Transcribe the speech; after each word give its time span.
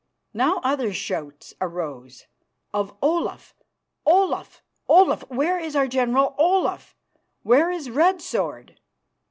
Now 0.33 0.59
other 0.63 0.93
shouts 0.93 1.53
arose 1.61 2.25
of 2.73 2.97
"Olaf! 3.03 3.53
Olaf! 4.03 4.63
Olaf! 4.87 5.21
Where 5.29 5.59
is 5.59 5.75
our 5.75 5.87
General 5.87 6.33
Olaf? 6.39 6.95
Where 7.43 7.69
is 7.69 7.91
Red 7.91 8.19
Sword?" 8.19 8.79